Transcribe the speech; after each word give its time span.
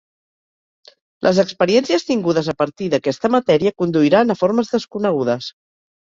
Les 1.27 1.41
experiències 1.43 2.05
tingudes 2.07 2.49
a 2.55 2.57
partir 2.63 2.89
d'aquesta 2.95 3.33
matèria 3.37 3.75
conduiran 3.83 4.37
a 4.37 4.39
formes 4.43 4.75
desconegudes. 4.79 5.53